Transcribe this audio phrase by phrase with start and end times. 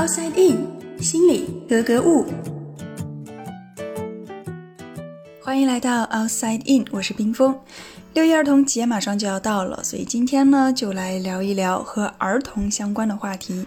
[0.00, 0.66] Outside In，
[1.02, 2.24] 心里格格物。
[5.42, 7.54] 欢迎来到 Outside In，我是冰峰。
[8.14, 13.66] 六一儿童节马上就要到了，所以今天呢，就来聊一聊和儿童相关的话题。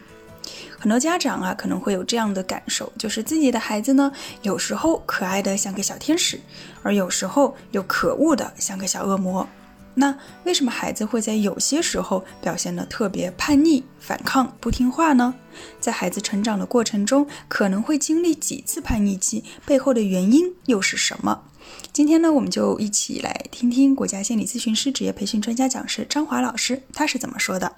[0.79, 4.11] 很多家长啊，可能会有这样的感受，就是自己的孩子呢，
[4.41, 6.41] 有时候可爱的像个小天使，
[6.81, 9.47] 而有时候又可恶的像个小恶魔。
[9.95, 15.35] 那为什么孩子会在有些时候表现得特别叛逆、反抗、不听话呢？
[15.79, 21.43] 在孩子成长的过程中，可能会经历几次叛逆期，背后的原因又是什么？
[21.91, 27.71] 今天呢，我们就一起来听听国家心理咨询师职业培训专家讲师张华老师他是怎么说的。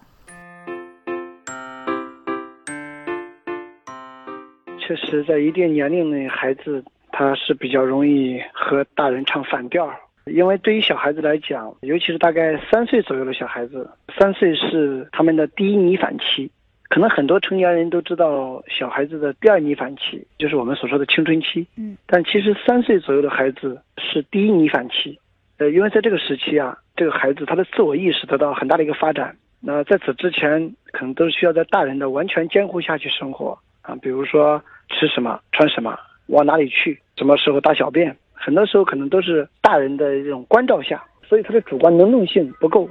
[4.80, 9.92] 确实，在一定年龄内，孩子他是比较容易和大人唱反调。
[10.26, 16.50] 因为对于小孩子来讲，尤其是大概三岁左右的小孩子，三岁是他们的第一逆反期。
[16.88, 21.68] 可能很多成年人都知道，小孩子的第二逆反期就是我们所说的青春期。
[21.78, 25.20] 嗯，但其实三岁左右的孩子是第一逆反期。
[25.58, 29.36] 呃，因为在这个时期啊，这个孩子他的自我意识得到很大的一个发展。
[29.60, 38.16] 那在此之前，可能都是需要在大人的完全监护下去生活啊，比如说吃什么、穿什么、往哪里去、什么时候大小便。
[38.36, 42.88] 很多时候可能都是大人的这种关照下，所以他的主观能动性不够。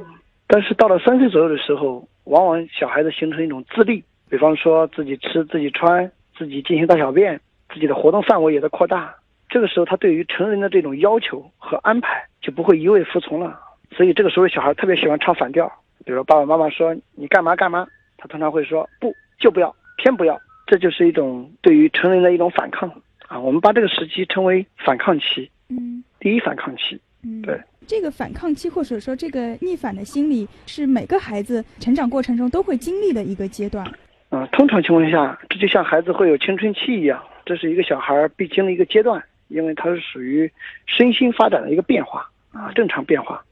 [0.46, 7.40] 但是到了三岁左右的时候，往往小孩子形成一种自立，比方说自己吃、自己穿、自己进行大小便，
[7.72, 9.14] 自己的活动范围也在扩大。
[9.48, 13.58] 这个时候，他对于成人的这种要求和安排就不会一味服从了。
[13.92, 15.70] 所以这个时候，小孩特别喜欢唱反调，
[16.04, 17.86] 比如爸爸妈妈说你干嘛干嘛，
[18.16, 20.38] 他通常会说不就不要，偏不要。
[20.66, 22.90] 这就是一种对于成人的一种反抗。
[23.34, 33.84] 啊，我们把这个时期称为反抗期，嗯，第一反抗期，嗯，对，这个反抗期或者说这个逆反的心理，是每个孩子成长过程中都会经历的一个阶段。
[34.28, 40.48] 啊，通常情况下，这就像孩子会有青春期一样，这是一个小孩必经的一个阶段，因为它是属于
[40.86, 43.44] 身心发展的一个变化啊，正常变化。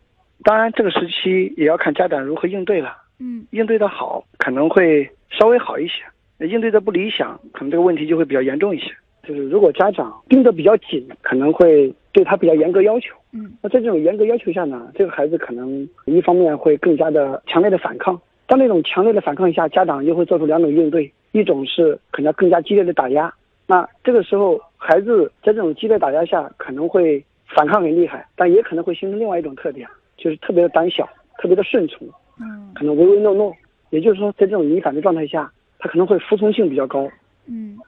[0.45, 2.97] 当然，这个时期也要看家长如何应对了。
[3.19, 6.05] 嗯，应对的好，可能会稍微好一些；
[6.47, 8.87] 应对的不理想，可能这个问题就会比较严重一些。
[9.23, 13.15] 就是如果家长盯得比较紧，可能会对他比较严格要求。
[13.33, 18.21] 嗯，那在这种严格要求下呢，这个孩子可能一方面会更加的强烈的反抗。
[18.47, 23.33] 当那种强烈的反抗下，家长又会做出两种应对：一种是可能更加激烈的打压。
[23.67, 32.07] 那这个时候，孩子在这种激烈打压下，可能会反抗很厉害，但也可能会形成另外一种特点，就是特别的胆小，特别的顺从。
[32.41, 33.55] 嗯，可能唯唯诺诺。
[33.91, 37.09] 也就是说，在这种逆反的状态下，他可能会服从性比较高。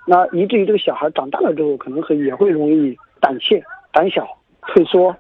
[0.06, 4.26] 那以至于这个小孩长大了之后，可能会也会容易胆怯、胆小、
[4.68, 5.14] 退缩。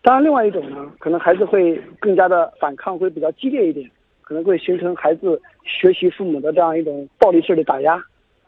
[0.00, 3.88] 当然，另外一种呢，可能孩子会更加的反抗，会比较激烈一点，
[4.20, 8.02] 可能会形成孩子学习父母的这样一种暴力式的打压。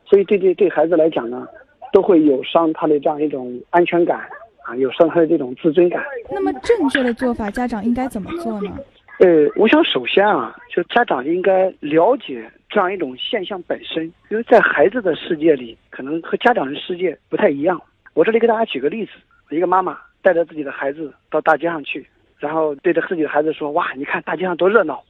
[0.05, 1.47] 所以，对对对孩子来讲呢，
[1.93, 4.21] 都会有伤他的这样一种安全感
[4.65, 6.03] 啊，有伤他的这种自尊感。
[6.31, 8.71] 那么，正确的做法，家长应该怎么做呢？
[9.21, 17.81] 呃，我想首先啊，就家长应该了解这样一种现象本身，因为在孩子的世界里，可能和家长的世界不太一样。
[18.15, 19.13] 我这里给大家举个例子：
[19.51, 22.05] 一个妈妈带着自己的孩子到大街上去，
[22.39, 25.01] 然后对着自己的孩子说：“哇，你看大街上多热闹。”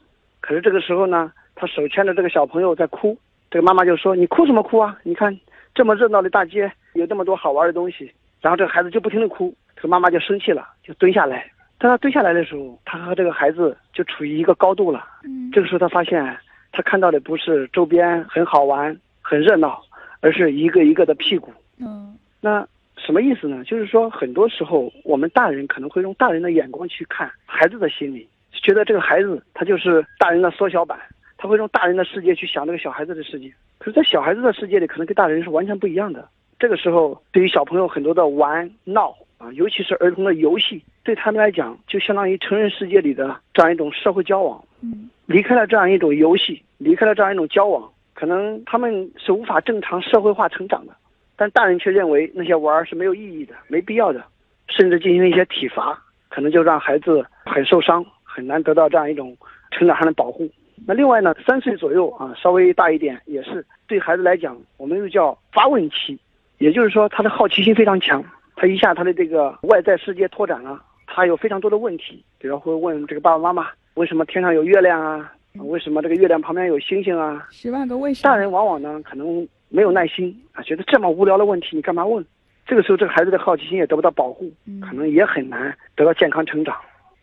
[0.41, 3.17] 可是这个时候呢，他手牵着这个小朋友在哭，
[3.51, 4.99] 这个妈妈就说：“你哭什么哭啊？
[5.03, 5.35] 你看
[5.75, 11.51] 这么热闹的大街，有这么多好玩的东西。”然后这个孩子就不停的哭，这个妈妈就生气了，就蹲下来。
[11.85, 15.07] 当他蹲下来的时候，他和这个孩子就处于一个高度了。
[15.23, 16.35] 嗯，这个时候他发现，
[16.73, 19.85] 他看到的不是周边很好玩、很热闹，
[20.21, 21.53] 而是一个一个的屁股。
[21.79, 23.63] 嗯，那什么意思呢？
[23.65, 30.99] 就是说，很多时候我们大人可能会用大人的眼光去看孩子的心理，觉得这个孩子他就是大人的缩小版，
[31.37, 33.53] 他会用大人的世界去想这个小孩子的世界。
[33.77, 36.27] 可是，在小孩子的世界里，可能跟大人是完全不一样的。
[36.59, 40.83] 这个时候，对于小朋友很多的玩闹啊，尤其是儿童的游戏。
[41.05, 44.65] 对他们来讲，就相当于成人世界里的这样一种社会交往。
[44.81, 50.95] 嗯，离开了这样一种游戏，离开了这样一种交往，可能他们是无法正常社会化成长的。
[51.37, 54.25] 但大人却认为那些玩是没有意义的、没必要的，
[54.69, 59.37] 甚至进行一些体罚，可能就让孩子很受伤，很难得到这样一种
[59.71, 60.49] 成长上的保护。
[60.87, 66.19] 那另外呢，三岁左右啊，稍微大一点，也是对孩子来讲，我们又叫发问期，
[66.59, 68.25] 也就是说他的好奇心非常强，
[68.57, 70.83] 他一下他的这个外在世界拓展了。
[71.15, 75.33] 他有非常多的问题，比如会问这个爸爸妈妈，为什么天上有月亮啊？
[75.61, 77.47] 为什么这个月亮旁边有星星啊？
[77.53, 78.33] 十万个为什么。
[78.33, 82.25] 大人往往呢，可能没有耐心啊，觉得这么无聊的问题你干嘛问？
[82.67, 84.51] 这个时候，这个孩子的好奇心也得不到保护，
[84.81, 86.75] 可能也很难得到健康成长。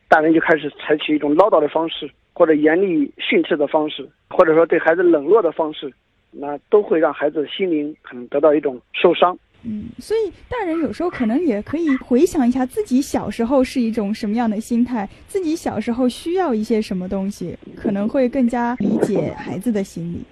[0.08, 5.92] 大人就开始采取一种唠叨的方式，或者严厉训斥的方式，或者说对孩子冷落的方式，
[6.32, 9.38] 那都会让孩子心灵可能得到一种受伤。
[9.64, 20.24] 嗯，所以大人有时候可能也可以回想一下自己小时候是一种什么样的心态，自己小时候需要一些什么东西，可能会更加理解孩子的心理。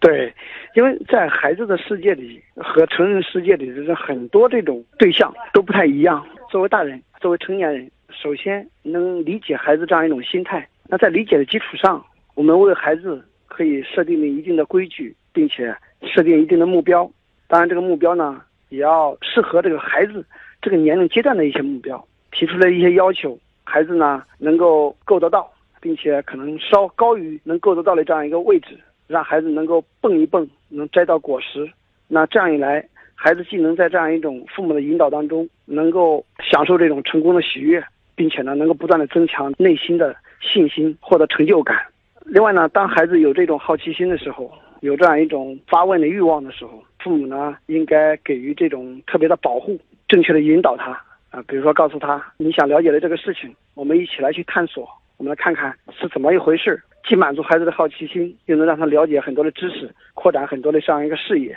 [0.00, 0.34] 对，
[0.74, 6.26] 因为在孩子的世界里和成人世界里，就是很多这种对象都不太一样。
[6.50, 10.66] 作为大人，作为成年人，首先能理解孩子这样一种心态。
[10.88, 17.08] 那在理解的基础上，我们为孩子可以设定一定的规矩，并且设定一定的目标。
[17.46, 18.42] 当然，这个目标呢。
[18.72, 20.24] 也要适合这个孩子
[20.62, 22.02] 这个年龄阶段的一些目标，
[22.32, 31.70] 提出了一些要求，孩子呢能够够得到，并且可能稍高于能够得到的这样一个位置，让孩子能够蹦一蹦，能摘到果实。
[32.08, 32.82] 那这样一来，
[33.14, 37.84] 孩子既能在这样一种父母的引导当中，能够享受这种成功的喜悦，
[38.14, 41.76] 并且呢能够不断的增强内心的信心，获得成就感。
[42.24, 44.50] 另外呢，当孩子有这种好奇心的时候，
[44.82, 50.90] 有这样一种发问的欲望的时候，父母呢应该给予这种特别的保护，正确的引导他
[51.30, 54.88] 啊，比如说告诉他你想了解的这个事情，我们一起来去探索，
[55.18, 61.56] 我们来看看是怎么一回事，既满足孩子的好奇心，又能让他了解很多的知识，扩展很多的这样一个视野。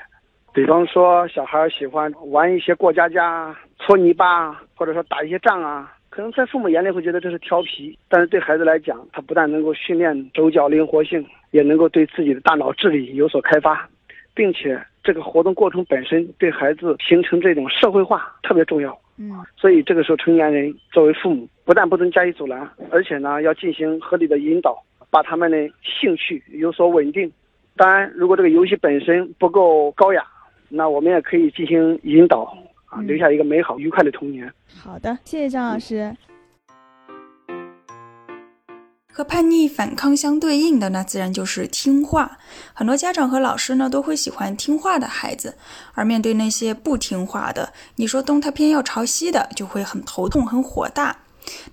[0.54, 5.92] 比方说，小孩喜欢玩一些过家家、搓泥巴，或者说打一些仗啊。
[6.16, 13.86] 可能在父母眼里会觉得这是调皮，但是对孩子来讲，他不但能够训练手脚灵活性，也能够对自己的大脑智力有所开发，
[14.34, 18.98] 并且这个活动过程本身对孩子形成这种社会化特别重要。
[19.18, 24.82] 嗯，所以这个时候成年人作为父母，不但不能加以阻拦，而且呢要进行合理的引导，
[25.12, 27.30] 把他们的兴趣有所稳定。
[27.76, 30.26] 当然，如果这个游戏本身不够高雅，
[30.70, 32.58] 那我们也可以进行引导。
[33.02, 34.52] 留下一个美好愉快的童年。
[34.82, 36.16] 好的，谢谢张老师。
[39.12, 42.38] 和叛逆反抗相对应的，那自然就是听话。
[42.74, 45.58] 很多家长和老师呢，都会喜欢听话的孩子，
[45.94, 51.16] 而面对那些不听话的，你说东他偏要朝西的，就会很头痛、很火大。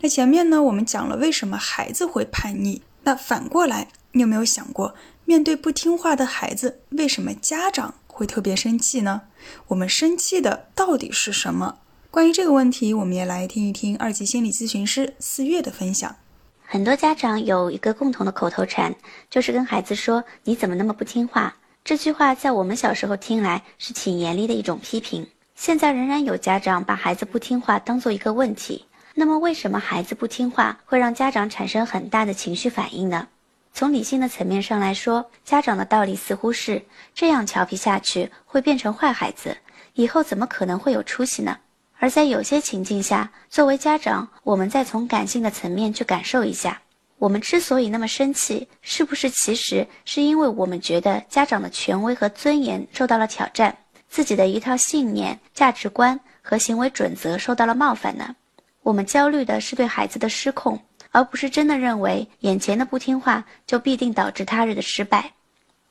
[0.03, 4.95] 那前面呢，我们讲了为什么孩子会叛逆，那反过来，你有没有想过，
[5.25, 7.95] 面对不听话的孩子，为什么家长？
[8.13, 9.23] 会特别生气呢？
[9.69, 11.79] 我们生气的到底是什么？
[12.11, 16.15] 关于这个问题，我们也来听一听二级心理咨询师四月的分享。
[16.63, 18.95] 很多家长有一个共同的口头禅，
[19.31, 25.27] 就是跟孩子说：“你怎么那么不听话？”这句话在我们小时候听来是挺严厉的一种批评。
[25.57, 28.85] 现在仍然有家长把孩子不听话当做一个问题。
[29.15, 33.29] 那么，为什么孩子不听话会让家长产生很大的情绪反应呢？
[33.75, 36.83] 从理性的层面上来说，家长的道理似乎是
[37.15, 39.57] 这样调皮下去会变成坏孩子，
[39.95, 41.57] 以后怎么可能会有出息呢？
[41.99, 46.81] 而在有些情境下，作为家长，我们再从感性的层面去感受一下，
[47.19, 53.77] 我们之所以那么生气，是不是其实是因为我们觉得家长的权威和尊严受到了挑战，
[54.09, 58.35] 自己的一套信念、价值观和行为准则受到了冒犯呢？
[58.83, 60.79] 我们焦虑的是对孩子的失控。
[61.13, 65.33] 而不是真的认为眼前的不听话就必定导致他日的失败。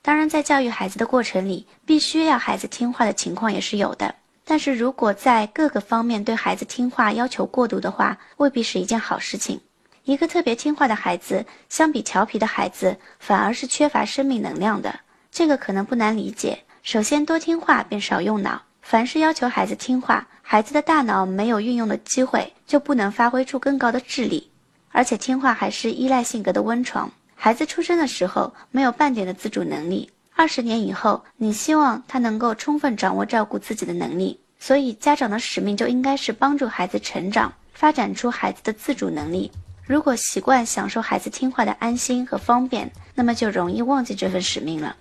[0.01, 4.13] 当然，在教育孩子的过程里，必须要孩子听话的情况也是有的。
[4.43, 9.61] 但是如果在各个方面对孩子听话要求过度的话，未必是一件好事情。
[10.03, 14.99] 一个特别听话的孩子，相比调皮的孩子，反而是缺乏生命能量的。
[15.31, 16.57] 这个可能不难理解。
[16.81, 18.59] 首先，多听话便少用脑。
[18.81, 24.50] 凡是要求孩子听话，孩子的大脑没有运用的机会，就不能发挥出更高的智力。
[24.91, 27.11] 而且听话还是依赖性格的温床。
[27.35, 34.39] 孩子出生的时候没有半点的自主能力，二十年以后，你希望他能够充分掌握照顾自己的能力。
[34.59, 39.51] 所以，家长的使命就应该是帮助孩子成长，发展出孩子的自主能力。
[39.83, 44.95] 如果习惯享受孩子听话的安心和方便，那么就容易忘记这份使命了。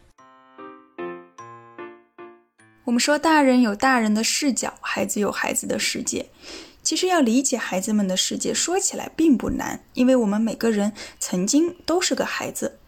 [2.84, 6.26] 我们说，大人有大人的视角，孩子有孩子的世界。
[6.82, 12.80] 其实要理解孩子们的世界，说起来并不难，因为我们每个人曾经都是个孩子。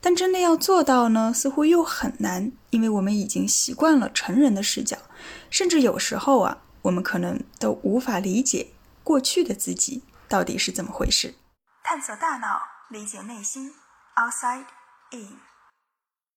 [0.00, 4.96] 但真的要做到呢，似乎又很难，因为我们已经习惯了成人的视角，
[5.50, 8.68] 甚至有时候啊，我们可能都无法理解
[9.02, 11.34] 过去的自己到底是怎么回事。
[11.82, 13.72] 探索大脑，理解内心
[14.14, 14.66] ，Outside
[15.10, 15.47] In。